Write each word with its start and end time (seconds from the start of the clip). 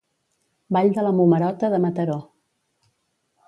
Ball 0.77 0.89
de 0.95 1.03
la 1.03 1.11
Momerota 1.19 1.71
de 1.77 1.83
Mataró 1.87 2.19